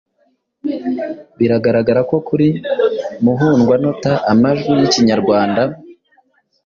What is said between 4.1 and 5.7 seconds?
amajwi y’Ikinyarwanda